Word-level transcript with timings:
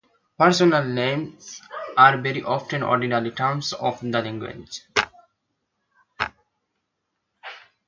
Personal 0.35 0.83
names 0.83 1.61
are 1.95 2.17
very 2.17 2.41
often 2.41 2.81
ordinary 2.81 3.29
terms 3.29 3.71
of 3.73 3.99
the 4.01 4.19
language. 4.19 4.81